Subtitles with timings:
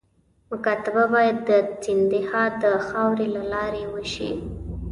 [0.51, 1.51] مکاتبه باید د
[1.83, 4.31] سیندهیا د خاوري له لارې وشي.